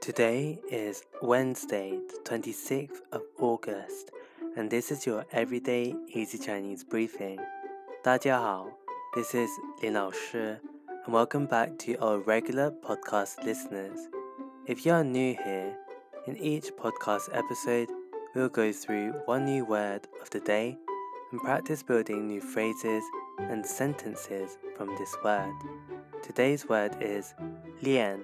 [0.00, 4.10] Today is Wednesday, the 26th of August,
[4.56, 7.38] and this is your everyday easy Chinese briefing.
[8.02, 8.68] 大家好,
[9.14, 9.50] this is
[9.82, 10.58] Lin Lao Shi,
[11.04, 13.98] and welcome back to our regular podcast listeners.
[14.66, 15.76] If you are new here,
[16.26, 17.88] in each podcast episode,
[18.34, 20.76] we'll go through one new word of the day
[21.32, 23.02] and practice building new phrases
[23.38, 25.52] and sentences from this word.
[26.22, 27.34] Today's word is
[27.82, 28.20] lian.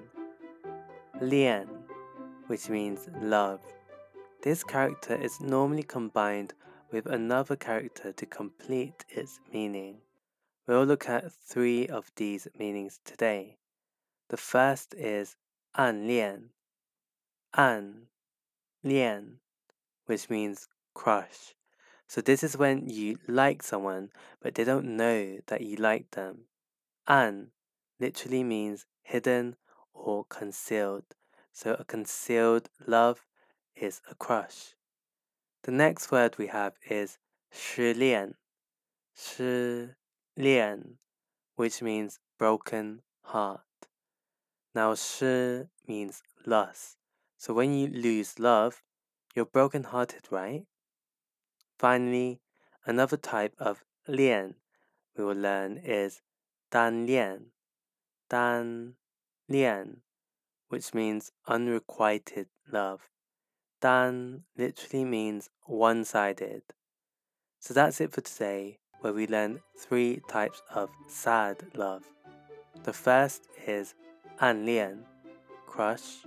[1.22, 1.68] Lian,
[2.46, 3.62] which means love.
[4.44, 6.54] This character is normally combined
[6.92, 10.02] with another character to complete its meaning.
[10.68, 13.58] We'll look at three of these meanings today.
[14.30, 15.36] The first is
[15.74, 16.50] an lian,
[17.56, 18.08] an
[18.84, 19.39] lian,
[20.06, 21.56] which means crush.
[22.08, 26.42] So this is when you like someone but they don't know that you like them.
[27.08, 27.47] An
[28.00, 29.56] literally means hidden
[29.96, 31.14] or concealed.
[31.53, 33.27] So a concealed love
[33.75, 34.75] is a crush.
[35.62, 37.19] The next word we have is
[37.52, 38.34] 失恋,
[39.16, 39.94] 失
[40.36, 40.98] 恋,
[41.56, 43.61] which means broken heart.
[44.75, 46.97] Now 失 means loss.
[47.36, 48.83] So when you lose love,
[49.34, 50.64] you're broken hearted, right?
[51.78, 52.41] Finally,
[52.86, 54.55] another type of 恋
[55.16, 56.22] we will learn is
[56.70, 57.52] 单恋,
[58.28, 58.94] 单
[59.50, 60.02] lian,
[60.70, 63.09] which means unrequited love.
[63.81, 66.64] Dan literally means one sided.
[67.59, 72.03] So that's it for today, where we learned three types of sad love.
[72.84, 73.95] The first is
[74.40, 75.03] an lian,
[75.66, 76.25] crush.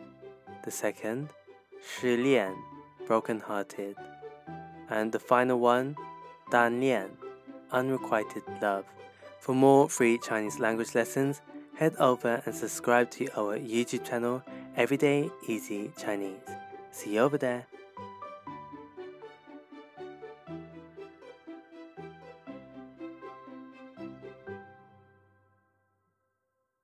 [0.64, 1.30] The second,
[1.82, 2.54] shilian,
[3.06, 3.96] broken hearted.
[4.88, 5.96] And the final one,
[6.50, 7.10] dan lian,
[7.72, 8.84] unrequited love.
[9.40, 11.40] For more free Chinese language lessons,
[11.80, 14.42] head over and subscribe to our YouTube channel,
[14.76, 16.36] Everyday Easy Chinese.
[16.90, 17.64] See you over there.